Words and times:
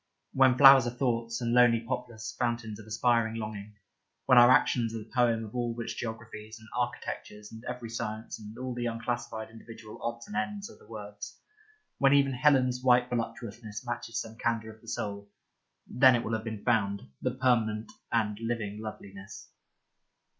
When 0.33 0.57
flowers 0.57 0.87
are 0.87 0.97
thoughts, 0.97 1.41
and 1.41 1.53
lonely 1.53 1.79
poplars 1.81 2.35
fountains 2.39 2.79
of 2.79 2.87
aspiring 2.87 3.35
longing; 3.35 3.75
when 4.25 4.39
our 4.39 4.49
actions 4.49 4.95
are 4.95 4.97
the 4.97 5.11
poem 5.13 5.45
of 5.45 5.53
which 5.53 5.93
all 5.93 5.99
geographies 5.99 6.57
and 6.59 6.67
architectures 6.75 7.51
and 7.51 7.63
every 7.65 7.91
science 7.91 8.39
and 8.39 8.57
all 8.57 8.73
the 8.73 8.87
unclassed 8.87 9.29
individual 9.51 10.01
odds 10.01 10.25
and 10.25 10.35
ends 10.35 10.71
are 10.71 10.77
the 10.79 10.87
words, 10.87 11.37
when 11.99 12.13
even 12.15 12.33
Helen's 12.33 12.81
white 12.83 13.11
voluptuousness 13.11 13.85
matches 13.85 14.19
some 14.19 14.37
candour 14.39 14.71
of 14.73 14.81
the 14.81 14.87
soul— 14.87 15.29
then 15.85 16.15
it 16.15 16.23
will 16.23 16.33
have 16.33 16.43
been 16.45 16.63
found, 16.63 17.03
the 17.21 17.35
permanent 17.35 17.91
and 18.11 18.39
living 18.39 18.81
loveliness. 18.81 19.51